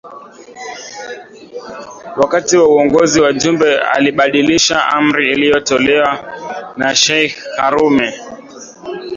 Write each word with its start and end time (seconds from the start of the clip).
Wakati 2.17 2.57
wa 2.57 2.67
uongozi 2.67 3.21
wa 3.21 3.33
Jumbe 3.33 3.79
alibadilisha 3.79 4.85
amri 4.87 5.31
iliyotolewa 5.31 6.19
na 6.77 6.95
sheikh 6.95 7.37
karume 7.55 8.13